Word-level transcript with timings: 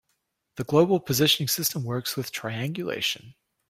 The 0.55 0.63
global 0.63 0.99
positioning 0.99 1.47
system 1.47 1.83
works 1.83 2.17
with 2.17 2.31
triangulation. 2.31 3.35